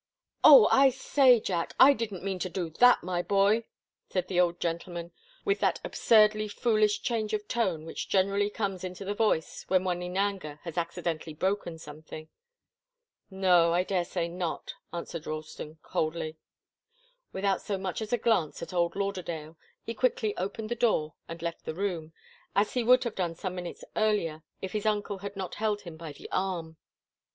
[0.43, 1.75] "Oh, I say, Jack!
[1.79, 3.65] I didn't mean to do that, my boy!"
[4.09, 5.11] said the old gentleman,
[5.45, 10.01] with that absurdly foolish change of tone which generally comes into the voice when one
[10.01, 12.29] in anger has accidentally broken something.
[13.29, 16.35] "No I daresay not," answered Ralston, coldly.
[17.31, 21.43] Without so much as a glance at old Lauderdale, he quickly opened the door and
[21.43, 22.11] left the room,
[22.55, 25.95] as he would have done some minutes earlier if his uncle had not held him
[25.95, 26.77] by the arm.